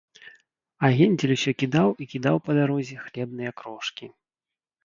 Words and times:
А 0.85 0.89
Гензель 0.99 1.33
усё 1.37 1.51
кідаў 1.63 1.93
і 2.05 2.09
кідаў 2.13 2.35
па 2.45 2.51
дарозе 2.61 2.95
хлебныя 3.05 3.51
крошкі 3.63 4.05